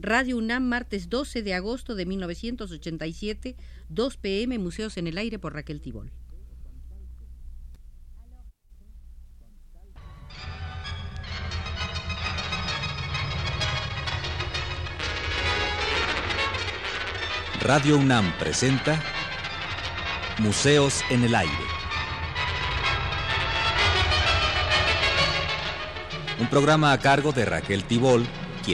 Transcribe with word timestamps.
Radio 0.00 0.36
UNAM, 0.36 0.62
martes 0.62 1.08
12 1.08 1.42
de 1.42 1.54
agosto 1.54 1.96
de 1.96 2.06
1987, 2.06 3.56
2 3.88 4.16
pm, 4.16 4.56
Museos 4.60 4.96
en 4.96 5.08
el 5.08 5.18
Aire 5.18 5.40
por 5.40 5.54
Raquel 5.54 5.80
Tibol. 5.80 6.12
Radio 17.60 17.98
UNAM 17.98 18.32
presenta 18.38 19.02
Museos 20.38 21.02
en 21.10 21.24
el 21.24 21.34
Aire. 21.34 21.52
Un 26.38 26.46
programa 26.46 26.92
a 26.92 27.00
cargo 27.00 27.32
de 27.32 27.44
Raquel 27.44 27.82
Tibol, 27.82 28.24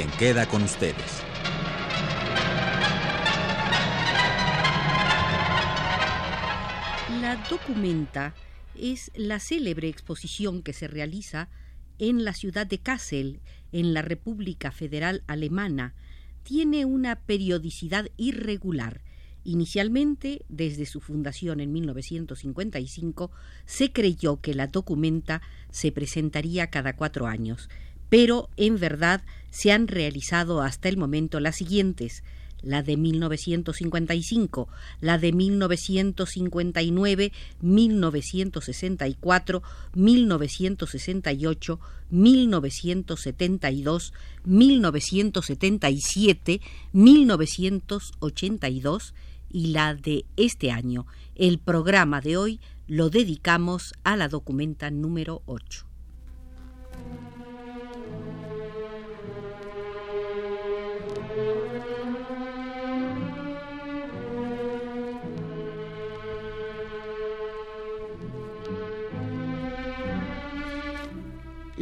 queda 0.03 0.47
con 0.47 0.63
ustedes. 0.63 1.23
La 7.21 7.37
documenta 7.49 8.35
es 8.75 9.13
la 9.15 9.39
célebre 9.39 9.89
exposición 9.89 10.63
que 10.63 10.73
se 10.73 10.89
realiza 10.89 11.49
en 12.01 12.25
la 12.25 12.33
ciudad 12.33 12.67
de 12.67 12.79
Kassel, 12.79 13.41
en 13.71 13.95
la 13.95 14.03
República 14.03 14.73
Federal 14.73 15.23
Alemana. 15.29 15.95
Tiene 16.43 16.85
una 16.85 17.21
periodicidad 17.21 18.09
irregular 18.17 19.01
Inicialmente, 19.45 20.43
desde 20.49 20.87
su 20.87 21.01
fundación 21.01 21.61
en 21.61 21.71
1955, 21.71 23.31
se 23.67 23.93
creyó 23.93 24.41
que 24.41 24.55
la 24.55 24.69
documenta 24.69 25.43
se 25.71 25.93
presentaría 25.93 26.71
cada 26.71 26.97
cuatro 26.97 27.27
años, 27.27 27.69
pero 28.15 28.49
en 28.57 28.79
verdad 28.79 29.23
se 29.51 29.73
han 29.73 29.89
realizado 29.89 30.63
hasta 30.63 30.89
el 30.89 30.97
momento 30.97 31.41
las 31.41 31.57
siguientes 31.57 32.23
la 32.63 32.85
de 32.85 32.97
1955, 32.97 34.69
la 35.01 35.19
de 35.19 35.33
1959, 35.33 37.33
1964, 37.61 39.63
1968, 39.95 41.81
1972, 42.09 44.13
1977, 44.45 46.61
1982 46.93 49.15
y 49.51 49.67
la 49.73 49.97
de 49.97 50.25
este 50.37 50.71
año. 50.71 51.09
El 51.35 51.59
programa 51.59 52.21
de 52.21 52.37
hoy 52.37 52.61
lo 52.87 53.11
dedicamos 53.11 53.93
a 54.05 54.17
la 54.17 54.29
documenta 54.29 54.93
número 54.93 55.43
8. 55.47 55.94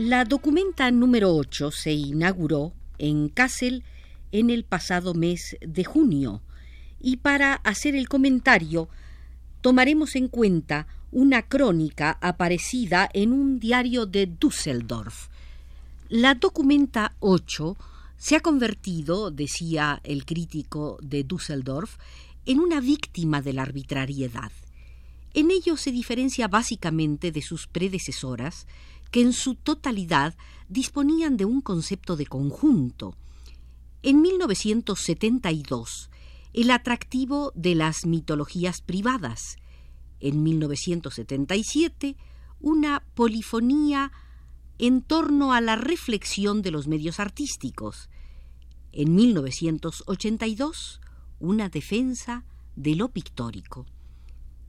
La 0.04 0.24
documenta 0.24 0.90
número 0.90 1.32
8 1.32 1.70
se 1.70 1.92
inauguró 1.92 2.72
en 2.98 3.28
Kassel 3.28 3.84
en 4.32 4.50
el 4.50 4.64
pasado 4.64 5.14
mes 5.14 5.56
de 5.60 5.84
junio 5.84 6.42
y 6.98 7.18
para 7.18 7.54
hacer 7.54 7.94
el 7.94 8.08
comentario 8.08 8.88
tomaremos 9.60 10.16
en 10.16 10.26
cuenta 10.26 10.88
una 11.12 11.42
crónica 11.42 12.18
aparecida 12.20 13.08
en 13.14 13.32
un 13.32 13.60
diario 13.60 14.04
de 14.04 14.26
Düsseldorf. 14.26 15.28
La 16.08 16.34
documenta 16.34 17.14
8 17.20 17.76
se 18.16 18.34
ha 18.34 18.40
convertido, 18.40 19.30
decía 19.30 20.00
el 20.02 20.24
crítico 20.24 20.98
de 21.00 21.22
Düsseldorf, 21.22 21.98
en 22.44 22.58
una 22.58 22.80
víctima 22.80 23.40
de 23.40 23.52
la 23.52 23.62
arbitrariedad. 23.62 24.50
En 25.32 25.52
ello 25.52 25.76
se 25.76 25.92
diferencia 25.92 26.48
básicamente 26.48 27.30
de 27.30 27.40
sus 27.40 27.68
predecesoras, 27.68 28.66
que 29.12 29.20
en 29.20 29.32
su 29.32 29.54
totalidad 29.54 30.36
disponían 30.68 31.36
de 31.36 31.44
un 31.44 31.60
concepto 31.60 32.16
de 32.16 32.26
conjunto. 32.26 33.14
En 34.02 34.20
1972 34.20 36.10
el 36.52 36.70
atractivo 36.70 37.52
de 37.54 37.74
las 37.74 38.04
mitologías 38.04 38.82
privadas. 38.82 39.56
En 40.20 40.42
1977, 40.42 42.16
una 42.60 43.02
polifonía 43.14 44.12
en 44.78 45.02
torno 45.02 45.52
a 45.52 45.60
la 45.60 45.76
reflexión 45.76 46.62
de 46.62 46.70
los 46.70 46.88
medios 46.88 47.20
artísticos. 47.20 48.10
En 48.92 49.14
1982, 49.14 51.00
una 51.40 51.68
defensa 51.68 52.44
de 52.76 52.96
lo 52.96 53.08
pictórico. 53.08 53.86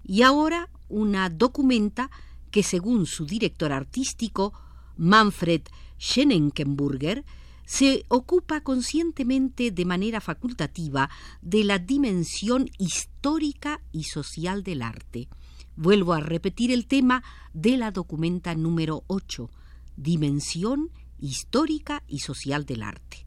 Y 0.04 0.22
ahora 0.22 0.70
una 0.88 1.30
documenta 1.30 2.10
que, 2.54 2.62
según 2.62 3.08
su 3.08 3.26
director 3.26 3.72
artístico, 3.72 4.54
Manfred 4.96 5.64
Schenenkenburger, 6.00 7.26
se 7.66 8.06
ocupa 8.10 8.62
conscientemente 8.62 9.72
de 9.72 9.86
manera 9.86 10.22
facultativa 10.22 11.10
de 11.42 11.64
la 11.64 11.80
dimensión 11.80 12.70
histórica 12.78 13.82
y 13.92 14.04
social 14.04 14.62
del 14.64 14.84
arte. 14.84 15.30
Vuelvo 15.76 16.14
a 16.14 16.20
repetir 16.20 16.72
el 16.72 16.86
tema 16.86 17.24
de 17.54 17.76
la 17.76 17.90
documenta 17.90 18.54
número 18.54 19.04
8, 19.08 19.50
Dimensión 19.98 20.92
histórica 21.20 22.04
y 22.08 22.20
social 22.20 22.68
del 22.68 22.84
arte. 22.84 23.26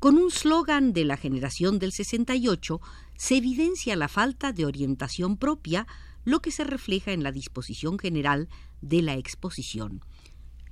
Con 0.00 0.18
un 0.18 0.30
slogan 0.30 0.92
de 0.92 1.06
la 1.06 1.16
generación 1.16 1.78
del 1.78 1.92
68 1.92 2.78
se 3.16 3.36
evidencia 3.38 3.96
la 3.96 4.08
falta 4.08 4.52
de 4.52 4.66
orientación 4.66 5.38
propia, 5.38 5.86
lo 6.24 6.40
que 6.40 6.50
se 6.50 6.64
refleja 6.64 7.12
en 7.12 7.22
la 7.22 7.32
disposición 7.32 7.98
general 7.98 8.48
de 8.80 9.02
la 9.02 9.14
exposición. 9.14 10.00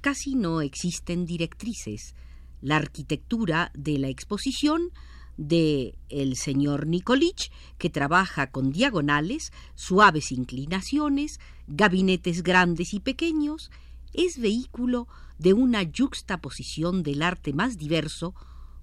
Casi 0.00 0.34
no 0.34 0.60
existen 0.60 1.26
directrices, 1.26 2.14
la 2.60 2.76
arquitectura 2.76 3.70
de 3.74 3.98
la 3.98 4.08
exposición 4.08 4.90
de 5.36 5.94
el 6.08 6.36
señor 6.36 6.86
Nicolich, 6.86 7.50
que 7.78 7.90
trabaja 7.90 8.50
con 8.50 8.70
diagonales, 8.70 9.52
suaves 9.74 10.32
inclinaciones, 10.32 11.40
gabinetes 11.66 12.42
grandes 12.42 12.94
y 12.94 13.00
pequeños, 13.00 13.70
es 14.12 14.38
vehículo 14.38 15.08
de 15.38 15.54
una 15.54 15.82
yuxtaposición 15.82 17.02
del 17.02 17.22
arte 17.22 17.52
más 17.52 17.78
diverso, 17.78 18.34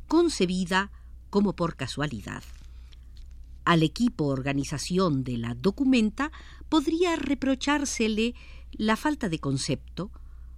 concebida 0.07 0.91
como 1.29 1.55
por 1.55 1.75
casualidad. 1.75 2.43
Al 3.63 3.83
equipo 3.83 4.25
organización 4.25 5.23
de 5.23 5.37
la 5.37 5.53
documenta 5.53 6.31
podría 6.69 7.15
reprochársele 7.15 8.35
la 8.71 8.95
falta 8.95 9.27
de 9.29 9.39
concepto, 9.39 10.11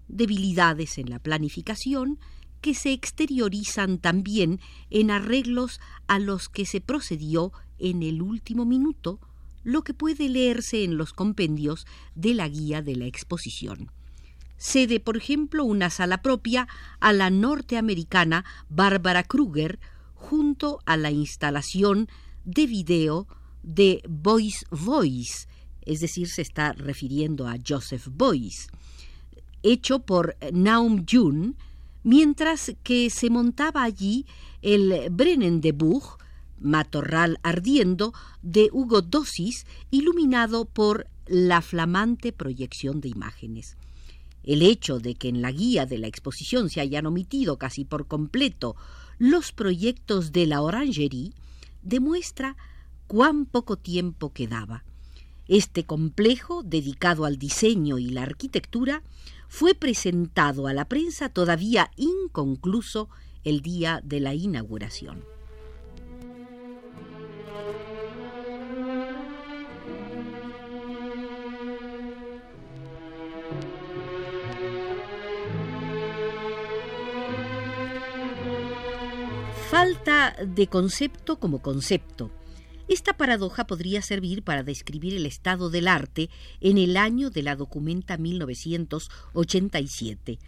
debilidades 0.07 0.97
en 0.97 1.09
la 1.09 1.19
planificación 1.19 2.19
que 2.61 2.75
se 2.75 2.93
exteriorizan 2.93 3.97
también 3.97 4.59
en 4.89 5.09
arreglos 5.09 5.79
a 6.07 6.19
los 6.19 6.47
que 6.47 6.65
se 6.65 6.79
procedió 6.79 7.51
en 7.79 8.03
el 8.03 8.21
último 8.21 8.65
minuto, 8.65 9.19
lo 9.63 9.83
que 9.83 9.93
puede 9.93 10.29
leerse 10.29 10.83
en 10.83 10.97
los 10.97 11.13
compendios 11.13 11.87
de 12.13 12.33
la 12.33 12.47
guía 12.47 12.81
de 12.81 12.95
la 12.95 13.05
exposición. 13.05 13.91
Cede, 14.57 14.99
por 14.99 15.17
ejemplo, 15.17 15.65
una 15.65 15.89
sala 15.89 16.21
propia 16.21 16.67
a 16.99 17.13
la 17.13 17.31
norteamericana 17.31 18.45
Barbara 18.69 19.23
Kruger 19.23 19.79
junto 20.13 20.81
a 20.85 20.97
la 20.97 21.09
instalación 21.09 22.09
de 22.45 22.67
video 22.67 23.27
de 23.63 24.03
Voice 24.07 24.65
Voice, 24.69 25.47
es 25.85 25.99
decir, 25.99 26.27
se 26.27 26.41
está 26.41 26.73
refiriendo 26.73 27.47
a 27.47 27.57
Joseph 27.65 28.07
Boyce, 28.11 28.69
hecho 29.63 29.99
por 29.99 30.35
Naum 30.51 31.05
Jun, 31.09 31.55
mientras 32.03 32.73
que 32.83 33.09
se 33.09 33.29
montaba 33.29 33.83
allí 33.83 34.25
el 34.61 35.09
Brennendebuch, 35.11 36.17
matorral 36.59 37.39
ardiendo, 37.43 38.13
de 38.41 38.69
Hugo 38.71 39.01
Dosis, 39.01 39.65
iluminado 39.89 40.65
por 40.65 41.07
la 41.27 41.61
flamante 41.61 42.31
proyección 42.31 43.01
de 43.01 43.09
imágenes. 43.09 43.77
El 44.43 44.61
hecho 44.63 44.99
de 44.99 45.15
que 45.15 45.29
en 45.29 45.41
la 45.41 45.51
guía 45.51 45.85
de 45.85 45.97
la 45.97 46.07
exposición 46.07 46.69
se 46.69 46.81
hayan 46.81 47.05
omitido 47.05 47.57
casi 47.57 47.85
por 47.85 48.07
completo 48.07 48.75
los 49.19 49.51
proyectos 49.51 50.31
de 50.31 50.47
la 50.47 50.61
Orangerie 50.61 51.31
demuestra 51.83 52.57
cuán 53.05 53.45
poco 53.45 53.77
tiempo 53.77 54.33
quedaba. 54.33 54.83
Este 55.51 55.83
complejo, 55.83 56.63
dedicado 56.63 57.25
al 57.25 57.37
diseño 57.37 57.97
y 57.97 58.05
la 58.05 58.23
arquitectura, 58.23 59.03
fue 59.49 59.75
presentado 59.75 60.65
a 60.65 60.73
la 60.73 60.85
prensa 60.85 61.27
todavía 61.27 61.91
inconcluso 61.97 63.09
el 63.43 63.59
día 63.59 63.99
de 64.01 64.21
la 64.21 64.33
inauguración. 64.33 65.25
falta 79.69 80.35
de 80.45 80.67
concepto 80.67 81.39
como 81.39 81.61
concepto. 81.61 82.29
Esta 82.91 83.13
paradoja 83.13 83.65
podría 83.67 84.01
servir 84.01 84.43
para 84.43 84.63
describir 84.63 85.13
el 85.13 85.25
estado 85.25 85.69
del 85.69 85.87
arte 85.87 86.29
en 86.59 86.77
el 86.77 86.97
año 86.97 87.29
de 87.29 87.41
la 87.41 87.55
documenta 87.55 88.17
1987, 88.17 90.39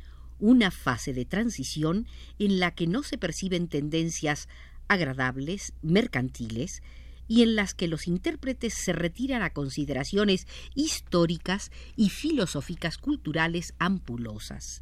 una 0.42 0.70
fase 0.70 1.14
de 1.14 1.24
transición 1.24 2.06
en 2.40 2.60
la 2.60 2.72
que 2.72 2.86
no 2.86 3.02
se 3.02 3.18
perciben 3.18 3.70
tendencias 3.70 4.50
agradables, 4.90 5.72
mercantiles, 5.82 6.84
y 7.30 7.44
en 7.44 7.56
las 7.56 7.74
que 7.74 7.88
los 7.88 8.10
intérpretes 8.10 8.74
se 8.74 8.92
retiran 8.92 9.42
a 9.42 9.52
consideraciones 9.52 10.46
históricas 10.76 11.72
y 11.96 12.10
filosóficas 12.10 12.98
culturales 12.98 13.74
ampulosas. 13.80 14.82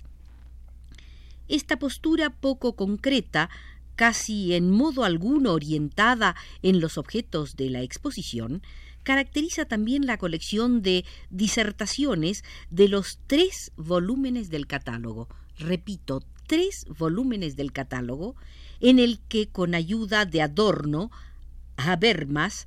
Esta 1.48 1.78
postura 1.78 2.32
poco 2.32 2.76
concreta, 2.76 3.52
casi 4.02 4.56
en 4.56 4.72
modo 4.72 5.04
alguno 5.04 5.54
orientada 5.54 6.36
en 6.64 6.82
los 6.82 6.98
objetos 6.98 7.56
de 7.56 7.70
la 7.70 7.84
exposición, 7.84 8.64
caracteriza 9.04 9.66
también 9.66 10.08
la 10.08 10.18
colección 10.18 10.82
de 10.82 11.06
disertaciones 11.30 12.44
de 12.72 12.88
los 12.88 13.20
tres 13.28 13.72
volúmenes 13.76 14.50
del 14.50 14.66
catálogo. 14.66 15.28
Repito, 15.60 16.24
tres 16.48 16.88
volúmenes 16.98 17.56
del 17.56 17.72
catálogo, 17.72 18.36
en 18.80 18.98
el 18.98 19.20
que 19.20 19.50
con 19.50 19.76
ayuda 19.76 20.26
de 20.26 20.42
Adorno, 20.42 21.12
Habermas, 21.78 22.66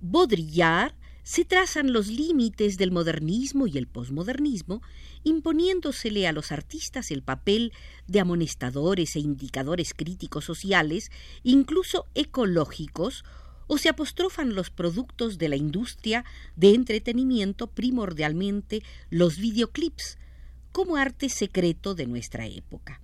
Baudrillard 0.00 0.94
se 1.22 1.44
trazan 1.44 1.92
los 1.92 2.08
límites 2.08 2.78
del 2.78 2.92
modernismo 2.92 3.66
y 3.66 3.78
el 3.78 3.86
posmodernismo, 3.86 4.82
imponiéndosele 5.22 6.26
a 6.26 6.32
los 6.32 6.52
artistas 6.52 7.10
el 7.10 7.22
papel 7.22 7.72
de 8.06 8.20
amonestadores 8.20 9.16
e 9.16 9.20
indicadores 9.20 9.94
críticos 9.94 10.44
sociales, 10.44 11.10
incluso 11.42 12.06
ecológicos, 12.14 13.24
o 13.66 13.78
se 13.78 13.88
apostrofan 13.88 14.54
los 14.54 14.70
productos 14.70 15.38
de 15.38 15.48
la 15.48 15.54
industria 15.54 16.24
de 16.56 16.74
entretenimiento, 16.74 17.68
primordialmente 17.68 18.82
los 19.10 19.38
videoclips, 19.38 20.18
como 20.72 20.96
arte 20.96 21.28
secreto 21.28 21.94
de 21.94 22.06
nuestra 22.06 22.46
época. 22.46 23.00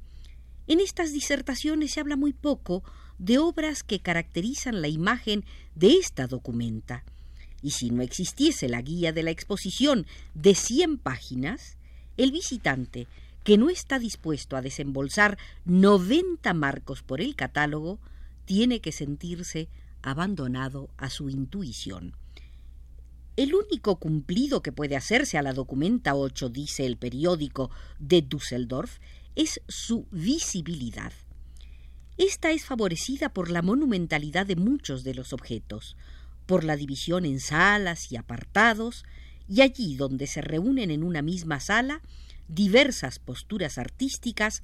En 0.66 0.80
estas 0.80 1.12
disertaciones 1.12 1.92
se 1.92 2.00
habla 2.00 2.16
muy 2.16 2.32
poco 2.32 2.82
de 3.18 3.38
obras 3.38 3.84
que 3.84 4.00
caracterizan 4.00 4.82
la 4.82 4.88
imagen 4.88 5.44
de 5.76 5.92
esta 5.92 6.26
documenta. 6.26 7.04
Y 7.66 7.72
si 7.72 7.90
no 7.90 8.02
existiese 8.02 8.68
la 8.68 8.80
guía 8.80 9.12
de 9.12 9.24
la 9.24 9.32
exposición 9.32 10.06
de 10.34 10.54
100 10.54 10.98
páginas, 10.98 11.78
el 12.16 12.30
visitante 12.30 13.08
que 13.42 13.58
no 13.58 13.70
está 13.70 13.98
dispuesto 13.98 14.56
a 14.56 14.62
desembolsar 14.62 15.36
90 15.64 16.54
marcos 16.54 17.02
por 17.02 17.20
el 17.20 17.34
catálogo 17.34 17.98
tiene 18.44 18.78
que 18.78 18.92
sentirse 18.92 19.68
abandonado 20.00 20.90
a 20.96 21.10
su 21.10 21.28
intuición. 21.28 22.14
El 23.34 23.52
único 23.52 23.96
cumplido 23.96 24.62
que 24.62 24.70
puede 24.70 24.94
hacerse 24.94 25.36
a 25.36 25.42
la 25.42 25.52
documenta 25.52 26.14
8, 26.14 26.50
dice 26.50 26.86
el 26.86 26.96
periódico 26.96 27.72
de 27.98 28.22
Düsseldorf, 28.22 29.00
es 29.34 29.60
su 29.66 30.06
visibilidad. 30.12 31.12
Esta 32.16 32.52
es 32.52 32.64
favorecida 32.64 33.30
por 33.30 33.50
la 33.50 33.60
monumentalidad 33.60 34.46
de 34.46 34.54
muchos 34.54 35.02
de 35.02 35.14
los 35.14 35.32
objetos, 35.32 35.96
por 36.46 36.64
la 36.64 36.76
división 36.76 37.24
en 37.24 37.40
salas 37.40 38.10
y 38.10 38.16
apartados, 38.16 39.04
y 39.48 39.60
allí 39.60 39.96
donde 39.96 40.26
se 40.26 40.40
reúnen 40.40 40.90
en 40.90 41.04
una 41.04 41.22
misma 41.22 41.60
sala 41.60 42.00
diversas 42.48 43.18
posturas 43.18 43.78
artísticas, 43.78 44.62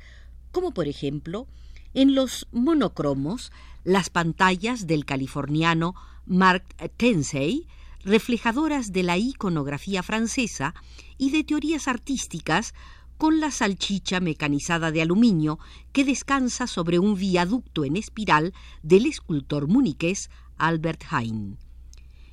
como 0.51 0.73
por 0.73 0.89
ejemplo 0.89 1.47
en 1.95 2.15
los 2.15 2.47
monocromos, 2.53 3.53
las 3.85 4.11
pantallas 4.11 4.87
del 4.87 5.05
californiano 5.05 5.95
Mark 6.25 6.65
Tensey, 6.97 7.67
reflejadoras 8.05 8.93
de 8.93 9.03
la 9.03 9.19
iconografía 9.19 10.03
francesa 10.03 10.75
y 11.19 11.31
de 11.31 11.45
teorías 11.45 11.89
artísticas 11.89 12.75
con 13.19 13.41
la 13.41 13.51
salchicha 13.51 14.21
mecanizada 14.21 14.91
de 14.91 15.03
aluminio 15.03 15.59
que 15.93 16.05
descansa 16.05 16.67
sobre 16.67 16.99
un 16.99 17.15
viaducto 17.15 17.85
en 17.85 17.97
espiral 17.97 18.53
del 18.83 19.07
escultor 19.07 19.69
muniqués 19.69 20.31
Albert 20.57 21.05
Heijn. 21.13 21.59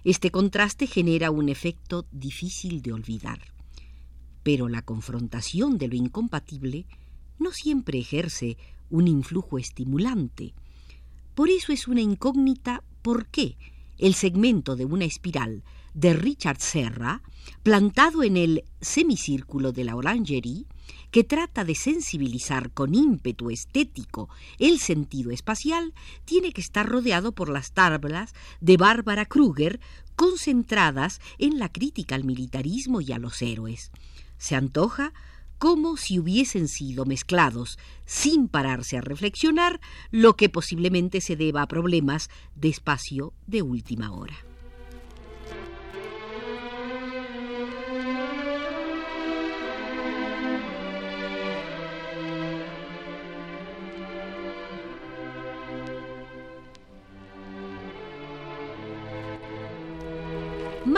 Este 0.04 0.32
contraste 0.32 0.88
genera 0.88 1.32
un 1.32 1.50
efecto 1.50 2.06
difícil 2.12 2.82
de 2.82 2.94
olvidar. 2.94 3.40
Pero 4.44 4.70
la 4.70 4.82
confrontación 4.82 5.78
de 5.78 5.88
lo 5.88 5.96
incompatible 5.96 6.86
no 7.38 7.52
siempre 7.52 8.00
ejerce 8.00 8.58
un 8.90 9.08
influjo 9.08 9.58
estimulante. 9.58 10.54
Por 11.36 11.50
eso 11.50 11.72
es 11.72 11.88
una 11.88 12.02
incógnita 12.02 12.84
por 13.02 13.28
qué 13.28 13.58
el 13.98 14.14
segmento 14.14 14.76
de 14.76 14.86
una 14.86 15.06
espiral 15.06 15.64
de 15.94 16.14
Richard 16.14 16.60
Serra, 16.60 17.22
plantado 17.64 18.24
en 18.24 18.38
el 18.38 18.64
semicírculo 18.80 19.72
de 19.72 19.84
la 19.84 19.96
Orangerie, 19.96 20.66
que 21.12 21.24
trata 21.24 21.64
de 21.64 21.76
sensibilizar 21.76 22.72
con 22.72 22.96
ímpetu 22.96 23.50
estético 23.50 24.30
el 24.58 24.80
sentido 24.80 25.32
espacial, 25.32 25.94
tiene 26.26 26.54
que 26.54 26.62
estar 26.62 26.88
rodeado 26.88 27.32
por 27.32 27.50
las 27.50 27.72
tablas 27.72 28.34
de 28.62 28.78
Bárbara 28.78 29.26
Kruger 29.26 29.80
concentradas 30.16 31.22
en 31.38 31.60
la 31.60 31.72
crítica 31.72 32.16
al 32.16 32.24
militarismo 32.24 33.02
y 33.02 33.12
a 33.12 33.20
los 33.20 33.42
héroes. 33.42 33.92
Se 34.38 34.56
antoja 34.56 35.14
como 35.60 35.98
si 35.98 36.18
hubiesen 36.18 36.70
sido 36.70 37.06
mezclados, 37.06 37.78
sin 38.06 38.48
pararse 38.48 38.98
a 38.98 39.02
reflexionar, 39.02 39.82
lo 40.10 40.36
que 40.38 40.48
posiblemente 40.48 41.20
se 41.20 41.36
deba 41.36 41.62
a 41.62 41.68
problemas 41.68 42.30
de 42.56 42.70
espacio 42.70 43.34
de 43.46 43.62
última 43.62 44.14
hora. 44.14 44.49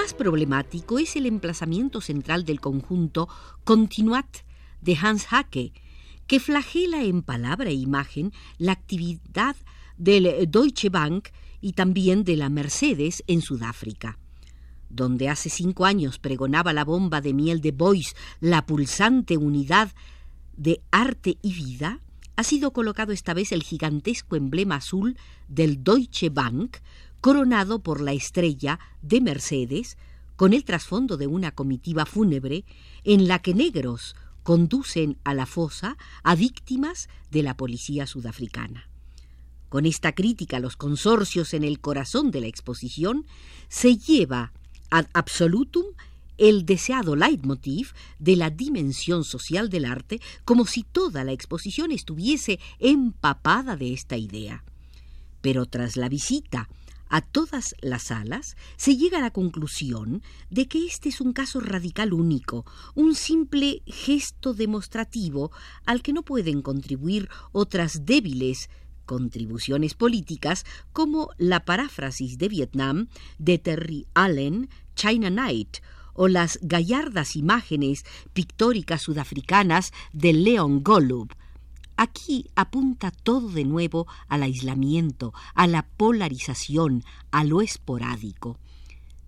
Más 0.02 0.16
problemático 0.16 0.98
es 0.98 1.16
el 1.16 1.28
emplazamiento 1.28 2.02
central 2.02 2.44
del 2.44 2.60
conjunto 2.60 3.30
Continuat 3.64 4.38
de 4.82 4.98
Hans 5.00 5.28
Hacke, 5.28 5.74
que 6.26 6.40
flagela 6.40 7.04
en 7.04 7.22
palabra 7.22 7.70
e 7.70 7.74
imagen 7.74 8.34
la 8.58 8.72
actividad 8.72 9.56
del 9.98 10.50
Deutsche 10.50 10.90
Bank 10.90 11.28
y 11.62 11.74
también 11.74 12.24
de 12.24 12.36
la 12.36 12.50
Mercedes 12.50 13.24
en 13.28 13.44
Sudáfrica. 13.44 14.18
Donde 14.90 15.30
hace 15.30 15.52
cinco 15.52 15.86
años 15.86 16.18
pregonaba 16.18 16.74
la 16.74 16.84
bomba 16.84 17.22
de 17.22 17.36
miel 17.36 17.62
de 17.62 17.72
Boyce 17.72 18.16
la 18.40 18.66
pulsante 18.66 19.38
unidad 19.38 19.92
de 20.58 20.82
arte 20.90 21.38
y 21.44 21.54
vida, 21.54 22.00
ha 22.38 22.44
sido 22.44 22.74
colocado 22.74 23.12
esta 23.12 23.36
vez 23.36 23.52
el 23.52 23.62
gigantesco 23.62 24.36
emblema 24.36 24.78
azul 24.78 25.16
del 25.48 25.84
Deutsche 25.84 26.30
Bank 26.30 26.78
coronado 27.22 27.80
por 27.80 28.02
la 28.02 28.14
estrella 28.14 28.80
de 29.02 29.22
Mercedes, 29.22 29.98
con 30.36 30.54
el 30.54 30.66
trasfondo 30.66 31.18
de 31.18 31.28
una 31.28 31.52
comitiva 31.52 32.06
fúnebre 32.06 32.66
en 33.04 33.28
la 33.28 33.40
que 33.40 33.54
negros 33.54 34.16
conducen 34.44 35.18
a 35.24 35.36
la 35.36 35.46
fosa 35.46 35.98
a 36.24 36.36
víctimas 36.36 37.10
de 37.30 37.44
la 37.44 37.56
policía 37.56 38.08
sudafricana. 38.08 38.90
Con 39.70 39.86
esta 39.86 40.14
crítica 40.14 40.58
a 40.58 40.60
los 40.60 40.76
consorcios 40.76 41.54
en 41.54 41.64
el 41.64 41.80
corazón 41.80 42.32
de 42.32 42.42
la 42.42 42.48
exposición, 42.48 43.26
se 43.70 43.98
lleva 43.98 44.52
ad 44.90 45.06
absolutum 45.14 45.86
el 46.38 46.66
deseado 46.66 47.16
leitmotiv 47.16 47.94
de 48.18 48.36
la 48.36 48.50
dimensión 48.50 49.24
social 49.24 49.70
del 49.70 49.86
arte, 49.86 50.20
como 50.44 50.66
si 50.66 50.84
toda 50.84 51.24
la 51.24 51.34
exposición 51.34 51.92
estuviese 51.92 52.60
empapada 52.80 53.78
de 53.78 53.94
esta 53.94 54.18
idea. 54.18 54.64
Pero 55.42 55.68
tras 55.68 55.98
la 55.98 56.10
visita 56.10 56.68
a 57.12 57.20
todas 57.20 57.76
las 57.82 58.04
salas, 58.04 58.56
se 58.78 58.96
llega 58.96 59.20
a 59.20 59.22
la 59.22 59.32
conclusión 59.32 60.24
de 60.50 60.68
que 60.68 60.88
este 60.88 61.10
es 61.10 61.20
un 61.20 61.34
caso 61.34 61.60
radical 61.60 62.14
único, 62.14 62.66
un 62.96 63.16
simple 63.16 63.84
gesto 63.86 64.54
demostrativo 64.54 65.52
al 65.86 66.02
que 66.02 66.14
no 66.14 66.24
pueden 66.24 66.62
contribuir 66.62 67.30
otras 67.52 68.06
débiles 68.06 68.70
contribuciones 69.06 69.94
políticas 69.94 70.66
como 70.94 71.32
la 71.38 71.66
paráfrasis 71.66 72.38
de 72.38 72.48
Vietnam 72.48 73.10
de 73.40 73.58
Terry 73.58 74.08
Allen, 74.14 74.70
China 74.96 75.30
Night, 75.30 75.80
o 76.14 76.30
las 76.30 76.60
gallardas 76.62 77.36
imágenes 77.36 78.06
pictóricas 78.32 79.02
sudafricanas 79.02 79.92
de 80.14 80.32
Leon 80.32 80.82
Golub, 80.82 81.34
Aquí 82.02 82.50
apunta 82.56 83.12
todo 83.12 83.50
de 83.50 83.64
nuevo 83.64 84.08
al 84.28 84.42
aislamiento, 84.42 85.36
a 85.54 85.68
la 85.68 85.86
polarización, 85.86 87.04
a 87.30 87.44
lo 87.44 87.62
esporádico. 87.62 88.58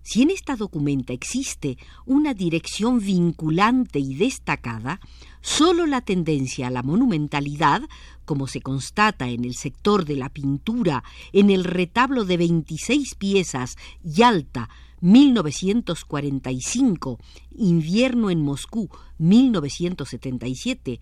Si 0.02 0.22
en 0.22 0.30
esta 0.30 0.56
documenta 0.56 1.12
existe 1.12 1.78
una 2.04 2.34
dirección 2.34 2.98
vinculante 2.98 4.00
y 4.00 4.16
destacada, 4.16 4.98
sólo 5.40 5.86
la 5.86 6.00
tendencia 6.00 6.66
a 6.66 6.70
la 6.70 6.82
monumentalidad, 6.82 7.82
como 8.24 8.48
se 8.48 8.60
constata 8.60 9.28
en 9.28 9.44
el 9.44 9.54
sector 9.54 10.04
de 10.04 10.16
la 10.16 10.30
pintura, 10.30 11.04
en 11.32 11.50
el 11.50 11.62
retablo 11.62 12.24
de 12.24 12.38
26 12.38 13.14
piezas 13.14 13.76
Yalta 14.02 14.68
1945, 15.00 17.20
Invierno 17.56 18.30
en 18.30 18.42
Moscú 18.42 18.90
1977, 19.18 20.98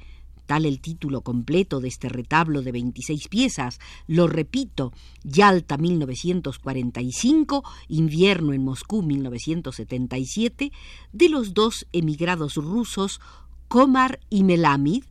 tal 0.53 0.67
el 0.67 0.83
título 0.83 1.23
completo 1.23 1.81
de 1.81 1.89
este 1.89 2.11
retablo 2.11 2.61
de 2.61 2.73
26 2.73 3.29
piezas, 3.29 3.81
lo 4.07 4.27
repito, 4.27 4.93
Yalta 5.25 5.79
1945, 5.79 7.65
Invierno 7.89 8.53
en 8.53 8.63
Moscú 8.63 9.03
1977, 9.03 10.71
de 11.11 11.29
los 11.31 11.55
dos 11.55 11.87
emigrados 11.93 12.57
rusos 12.57 13.23
Komar 13.69 14.21
y 14.29 14.45
Melamid, 14.45 15.05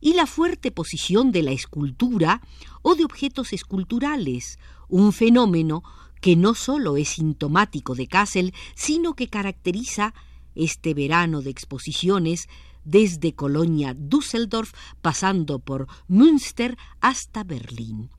y 0.00 0.12
la 0.12 0.26
fuerte 0.26 0.70
posición 0.70 1.32
de 1.32 1.42
la 1.42 1.50
escultura 1.50 2.40
o 2.82 2.94
de 2.94 3.04
objetos 3.04 3.52
esculturales, 3.52 4.60
un 4.88 5.12
fenómeno 5.12 5.82
que 6.20 6.36
no 6.36 6.54
sólo 6.54 6.96
es 6.96 7.08
sintomático 7.08 7.96
de 7.96 8.06
Kassel, 8.06 8.54
sino 8.76 9.14
que 9.14 9.26
caracteriza 9.26 10.14
este 10.54 10.94
verano 10.94 11.42
de 11.42 11.50
exposiciones 11.50 12.48
desde 12.84 13.34
Colonia 13.34 13.94
Düsseldorf 13.94 14.72
pasando 15.02 15.58
por 15.58 15.86
Münster 16.08 16.76
hasta 17.00 17.44
Berlín. 17.44 18.10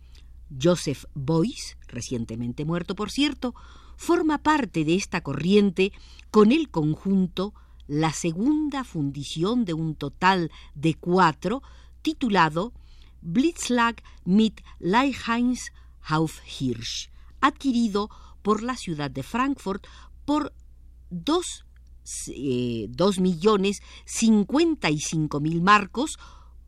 Joseph 0.61 1.05
Beuys, 1.13 1.77
recientemente 1.87 2.65
muerto 2.65 2.95
por 2.95 3.11
cierto, 3.11 3.55
forma 3.97 4.39
parte 4.39 4.85
de 4.85 4.95
esta 4.95 5.21
corriente 5.21 5.91
con 6.31 6.51
el 6.51 6.69
conjunto 6.69 7.53
la 7.87 8.11
segunda 8.11 8.83
fundición 8.83 9.65
de 9.65 9.73
un 9.73 9.95
total 9.95 10.51
de 10.73 10.95
cuatro 10.95 11.61
titulado 12.01 12.73
Blitzlag 13.21 14.01
mit 14.25 14.61
Hirsch 16.59 17.09
adquirido 17.41 18.09
por 18.41 18.63
la 18.63 18.75
ciudad 18.75 19.11
de 19.11 19.23
Frankfurt 19.23 19.87
por 20.25 20.53
dos, 21.09 21.64
eh, 22.27 22.89
millones 23.19 23.81
cincuenta 24.05 24.89
y 24.89 24.99
cinco 24.99 25.39
mil 25.39 25.61
marcos 25.61 26.17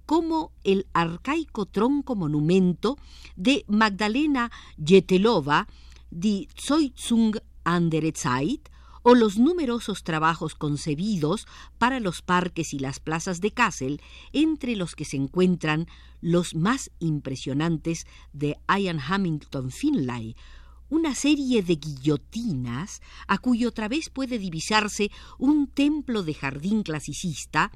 como 0.05 0.51
el 0.63 0.87
arcaico 0.93 1.65
tronco 1.65 2.15
monumento 2.15 2.97
de 3.35 3.65
Magdalena 3.67 4.51
Jetelova 4.83 5.67
die 6.09 6.47
Zoizung 6.55 7.35
an 7.63 7.89
der 7.89 8.13
Zeit 8.15 8.69
o 9.09 9.15
los 9.15 9.37
numerosos 9.37 10.03
trabajos 10.03 10.53
concebidos 10.55 11.47
para 11.77 12.01
los 12.01 12.21
parques 12.21 12.73
y 12.73 12.79
las 12.79 12.99
plazas 12.99 13.39
de 13.39 13.51
Kassel, 13.51 14.01
entre 14.33 14.75
los 14.75 14.95
que 14.95 15.05
se 15.05 15.15
encuentran 15.15 15.87
los 16.19 16.55
más 16.55 16.91
impresionantes 16.99 18.05
de 18.33 18.57
Ian 18.67 18.99
Hamilton 18.99 19.71
Finlay, 19.71 20.35
una 20.89 21.15
serie 21.15 21.63
de 21.63 21.75
guillotinas 21.75 23.01
a 23.27 23.37
cuyo 23.37 23.71
través 23.71 24.09
puede 24.09 24.39
divisarse 24.39 25.11
un 25.37 25.67
templo 25.67 26.23
de 26.23 26.33
jardín 26.33 26.83
clasicista 26.83 27.71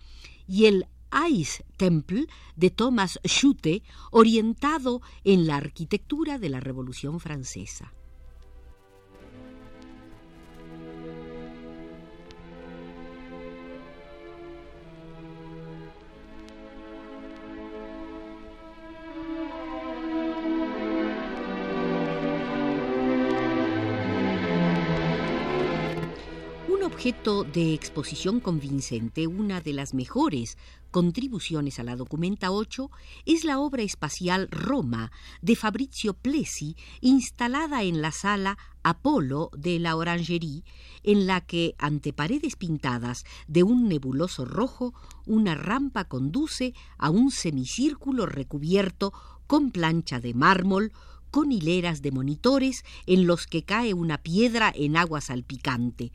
y 0.47 0.65
el 0.65 0.85
Ice 1.29 1.65
Temple 1.77 2.27
de 2.55 2.69
Thomas 2.69 3.19
Schutte, 3.25 3.83
orientado 4.11 5.01
en 5.23 5.45
la 5.45 5.57
arquitectura 5.57 6.39
de 6.39 6.49
la 6.49 6.59
Revolución 6.59 7.19
Francesa. 7.19 7.93
Objeto 27.01 27.43
de 27.43 27.73
exposición 27.73 28.39
convincente, 28.39 29.25
una 29.25 29.59
de 29.59 29.73
las 29.73 29.95
mejores 29.95 30.55
contribuciones 30.91 31.79
a 31.79 31.83
la 31.83 31.95
Documenta 31.95 32.51
8 32.51 32.91
es 33.25 33.43
la 33.43 33.57
obra 33.57 33.81
espacial 33.81 34.47
Roma 34.51 35.11
de 35.41 35.55
Fabrizio 35.55 36.13
Plessi, 36.13 36.75
instalada 36.99 37.81
en 37.81 38.03
la 38.03 38.11
sala 38.11 38.59
Apolo 38.83 39.49
de 39.57 39.79
la 39.79 39.95
Orangerie, 39.95 40.63
en 41.01 41.25
la 41.25 41.41
que, 41.41 41.73
ante 41.79 42.13
paredes 42.13 42.55
pintadas 42.55 43.23
de 43.47 43.63
un 43.63 43.89
nebuloso 43.89 44.45
rojo, 44.45 44.93
una 45.25 45.55
rampa 45.55 46.03
conduce 46.03 46.75
a 46.99 47.09
un 47.09 47.31
semicírculo 47.31 48.27
recubierto 48.27 49.11
con 49.47 49.71
plancha 49.71 50.19
de 50.19 50.35
mármol, 50.35 50.91
con 51.31 51.51
hileras 51.51 52.03
de 52.03 52.11
monitores 52.11 52.85
en 53.07 53.25
los 53.25 53.47
que 53.47 53.63
cae 53.63 53.95
una 53.95 54.19
piedra 54.19 54.71
en 54.75 54.97
agua 54.97 55.19
salpicante, 55.19 56.11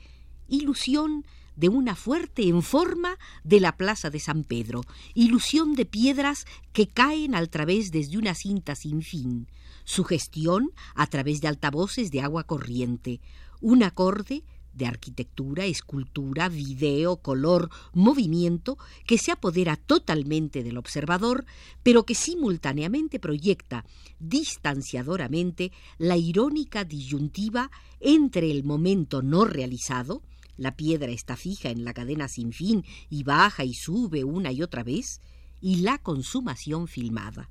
ilusión 0.49 1.25
de 1.57 1.69
una 1.69 1.97
fuerte 1.97 2.49
en 2.49 2.63
forma 2.63 3.19
de 3.43 3.61
la 3.61 3.77
plaza 3.77 4.11
de 4.11 4.21
San 4.21 4.45
Pedro, 4.45 4.83
ilusión 5.15 5.75
de 5.75 5.87
piedras 5.87 6.45
que 6.73 6.87
caen 6.87 7.35
al 7.35 7.49
través 7.49 7.91
desde 7.91 8.19
una 8.19 8.35
cinta 8.35 8.75
sin 8.75 9.03
fin, 9.03 9.49
sugestión 9.85 10.71
a 10.95 11.07
través 11.07 11.41
de 11.41 11.49
altavoces 11.49 12.11
de 12.11 12.21
agua 12.21 12.45
corriente, 12.45 13.21
un 13.61 13.83
acorde 13.83 14.45
de 14.75 14.87
arquitectura, 14.87 15.65
escultura, 15.65 16.51
video, 16.51 17.17
color, 17.17 17.71
movimiento, 17.95 18.77
que 19.07 19.17
se 19.17 19.33
apodera 19.33 19.77
totalmente 19.77 20.63
del 20.63 20.77
observador, 20.77 21.47
pero 21.83 22.05
que 22.05 22.15
simultáneamente 22.15 23.19
proyecta 23.19 23.87
distanciadoramente 24.19 25.73
la 25.97 26.19
irónica 26.19 26.85
disyuntiva 26.85 27.71
entre 28.01 28.51
el 28.51 28.65
momento 28.65 29.23
no 29.23 29.47
realizado, 29.47 30.23
la 30.57 30.77
piedra 30.77 31.11
está 31.11 31.37
fija 31.37 31.71
en 31.71 31.85
la 31.85 31.95
cadena 31.95 32.29
sin 32.29 32.53
fin 32.53 32.85
y 33.11 33.23
baja 33.23 33.65
y 33.65 33.75
sube 33.75 34.25
una 34.25 34.53
y 34.53 34.63
otra 34.63 34.83
vez, 34.83 35.21
y 35.61 35.77
la 35.77 35.99
consumación 35.99 36.89
filmada. 36.89 37.49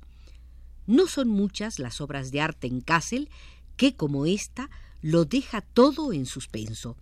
No 0.86 1.06
son 1.06 1.28
muchas 1.28 1.78
las 1.78 2.00
obras 2.00 2.30
de 2.30 2.40
arte 2.40 2.66
en 2.66 2.80
Kassel 2.80 3.28
que, 3.76 3.94
como 3.96 4.26
esta, 4.26 4.70
lo 5.02 5.24
deja 5.24 5.60
todo 5.60 6.12
en 6.12 6.26
suspenso. 6.26 6.96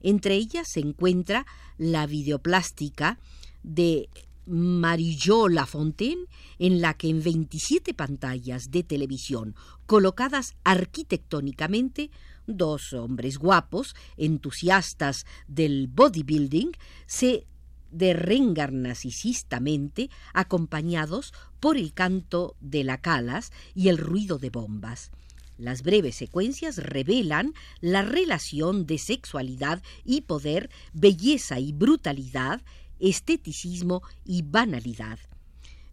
Entre 0.00 0.34
ellas 0.34 0.68
se 0.68 0.80
encuentra 0.80 1.46
la 1.76 2.06
videoplástica 2.06 3.18
de 3.62 4.08
Marillo 4.46 5.48
Lafontaine, 5.48 6.24
en 6.58 6.80
la 6.80 6.94
que 6.94 7.08
en 7.08 7.22
27 7.22 7.92
pantallas 7.92 8.70
de 8.70 8.82
televisión 8.82 9.54
colocadas 9.86 10.56
arquitectónicamente 10.64 12.10
dos 12.48 12.92
hombres 12.92 13.38
guapos, 13.38 13.94
entusiastas 14.16 15.26
del 15.46 15.86
bodybuilding, 15.86 16.72
se 17.06 17.46
derrengan 17.90 18.82
narcisistamente 18.82 20.10
acompañados 20.34 21.32
por 21.60 21.76
el 21.76 21.92
canto 21.92 22.56
de 22.60 22.84
la 22.84 22.98
calas 22.98 23.52
y 23.74 23.88
el 23.88 23.98
ruido 23.98 24.38
de 24.38 24.50
bombas. 24.50 25.10
Las 25.56 25.82
breves 25.82 26.14
secuencias 26.14 26.78
revelan 26.78 27.52
la 27.80 28.02
relación 28.02 28.86
de 28.86 28.98
sexualidad 28.98 29.82
y 30.04 30.22
poder, 30.22 30.70
belleza 30.92 31.58
y 31.58 31.72
brutalidad, 31.72 32.62
esteticismo 33.00 34.02
y 34.24 34.42
banalidad 34.42 35.18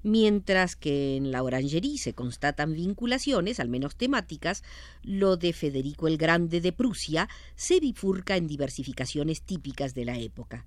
mientras 0.05 0.75
que 0.75 1.17
en 1.17 1.31
la 1.31 1.41
Orangerie 1.41 1.97
se 1.97 2.13
constatan 2.13 2.75
vinculaciones, 2.75 3.59
al 3.59 3.69
menos 3.69 3.95
temáticas, 3.95 4.63
lo 5.01 5.35
de 5.35 5.51
Federico 5.51 6.07
el 6.07 6.17
Grande 6.17 6.61
de 6.61 6.71
Prusia 6.71 7.27
se 7.55 7.79
bifurca 7.79 8.37
en 8.37 8.47
diversificaciones 8.47 9.41
típicas 9.41 9.95
de 9.95 10.05
la 10.05 10.19
época 10.19 10.63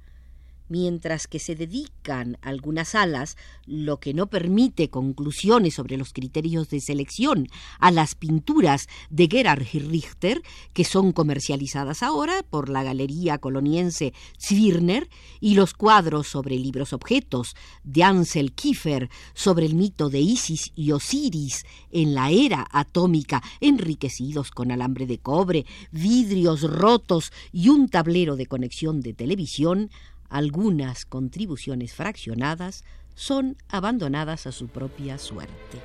mientras 0.69 1.27
que 1.27 1.39
se 1.39 1.55
dedican 1.55 2.39
algunas 2.43 2.91
salas, 2.91 3.37
lo 3.67 3.99
que 3.99 4.15
no 4.15 4.29
permite 4.29 4.89
conclusiones 4.89 5.75
sobre 5.75 5.97
los 5.97 6.13
criterios 6.13 6.71
de 6.71 6.81
selección 6.81 7.49
a 7.79 7.91
las 7.91 8.15
pinturas 8.15 8.89
de 9.11 9.29
Gerhard 9.31 9.67
Richter, 9.73 10.43
que 10.73 10.85
son 10.85 11.13
comercializadas 11.13 12.03
ahora 12.03 12.43
por 12.43 12.69
la 12.69 12.83
galería 12.83 13.39
coloniense 13.39 14.13
Zwirner, 14.41 15.09
y 15.41 15.55
los 15.55 15.75
cuadros 15.75 16.29
sobre 16.29 16.59
libros 16.59 16.93
objetos 16.93 17.55
de 17.85 18.03
Ansel 18.03 18.53
Kiefer 18.53 19.09
sobre 19.35 19.67
el 19.67 19.75
mito 19.75 20.11
de 20.11 20.21
Isis 20.21 20.73
y 20.75 20.93
Osiris 20.93 21.65
en 21.91 22.15
la 22.15 22.31
era 22.31 22.67
atómica, 22.71 23.43
enriquecidos 23.61 24.51
con 24.51 24.71
alambre 24.71 25.07
de 25.07 25.19
cobre, 25.19 25.67
vidrios 25.91 26.63
rotos 26.63 27.33
y 27.53 27.69
un 27.69 27.89
tablero 27.89 28.37
de 28.37 28.47
conexión 28.47 29.01
de 29.01 29.15
televisión, 29.15 29.91
algunas 30.29 31.05
contribuciones 31.05 31.95
fraccionadas 31.95 32.85
son 33.15 33.57
abandonadas 33.69 34.47
a 34.47 34.53
su 34.53 34.69
propia 34.69 35.19
suerte. 35.19 35.83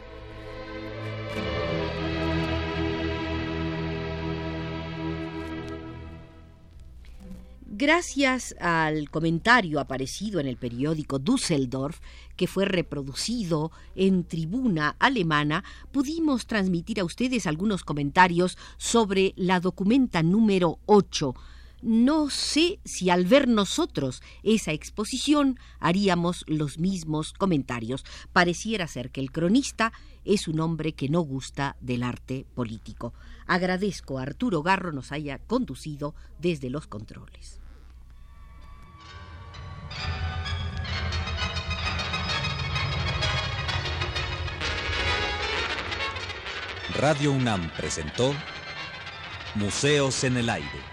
Gracias 7.76 8.56
al 8.60 9.10
comentario 9.10 9.80
aparecido 9.80 10.40
en 10.40 10.46
el 10.46 10.58
periódico 10.58 11.18
Düsseldorf, 11.18 12.00
que 12.36 12.46
fue 12.46 12.66
reproducido 12.66 13.72
en 13.96 14.26
tribuna 14.26 14.96
alemana, 15.00 15.64
pudimos 15.92 16.46
transmitir 16.46 17.00
a 17.00 17.04
ustedes 17.04 17.48
algunos 17.48 17.84
comentarios 17.84 18.60
sobre 18.78 19.34
la 19.38 19.60
documenta 19.60 20.22
número 20.22 20.78
8. 20.86 21.34
No 21.84 22.30
sé 22.30 22.80
si 22.86 23.10
al 23.10 23.26
ver 23.26 23.50
nosotros 23.50 24.22
esa 24.42 24.72
exposición 24.72 25.60
haríamos 25.82 26.46
los 26.48 26.80
mismos 26.80 27.34
comentarios. 27.34 28.06
Pareciera 28.32 28.88
ser 28.88 29.12
que 29.12 29.20
el 29.20 29.34
cronista 29.34 29.92
es 30.24 30.48
un 30.48 30.62
hombre 30.62 30.94
que 30.94 31.10
no 31.10 31.20
gusta 31.20 31.76
del 31.82 32.04
arte 32.04 32.46
político. 32.56 33.14
Agradezco 33.48 34.18
a 34.18 34.22
Arturo 34.22 34.64
Garro 34.64 34.94
nos 34.94 35.12
haya 35.12 35.40
conducido 35.40 36.16
desde 36.40 36.70
los 36.70 36.88
controles. 36.88 37.60
Radio 46.96 47.34
UNAM 47.34 47.70
presentó 47.76 48.34
Museos 49.56 50.24
en 50.24 50.38
el 50.38 50.50
Aire. 50.50 50.93